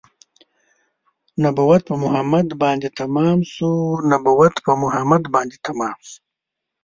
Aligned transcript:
نبوت 1.43 1.81
په 1.89 1.95
محمد 2.03 2.47
باندې 2.61 2.87
تمام 2.99 3.37
شو 3.53 3.71
نبوت 4.11 4.55
په 4.65 4.71
محمد 4.83 5.23
باندې 5.35 5.55
تمام 5.67 5.97
شو 6.09 6.17